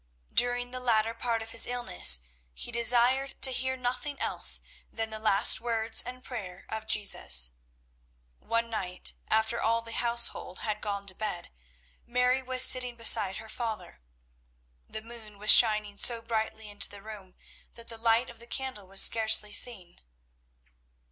During 0.33 0.71
the 0.71 0.79
latter 0.79 1.13
part 1.13 1.43
of 1.43 1.51
his 1.51 1.67
illness 1.67 2.21
he 2.55 2.71
desired 2.71 3.39
to 3.43 3.51
hear 3.51 3.77
nothing 3.77 4.19
else 4.19 4.61
than 4.89 5.11
the 5.11 5.19
last 5.19 5.61
words 5.61 6.01
and 6.01 6.23
prayer 6.25 6.65
of 6.69 6.87
Jesus. 6.87 7.51
One 8.39 8.71
night, 8.71 9.13
after 9.27 9.61
all 9.61 9.83
the 9.83 9.91
household 9.91 10.61
had 10.61 10.81
gone 10.81 11.05
to 11.05 11.13
bed, 11.13 11.51
Mary 12.07 12.41
was 12.41 12.63
sitting 12.65 12.95
beside 12.95 13.35
her 13.35 13.47
father. 13.47 14.01
The 14.87 15.03
moon 15.03 15.37
was 15.37 15.51
shining 15.51 15.99
so 15.99 16.19
brightly 16.23 16.67
into 16.67 16.89
the 16.89 17.03
room 17.03 17.35
that 17.75 17.87
the 17.89 17.97
light 17.99 18.31
of 18.31 18.39
the 18.39 18.47
candle 18.47 18.87
was 18.87 19.03
scarcely 19.03 19.51
seen. 19.51 19.99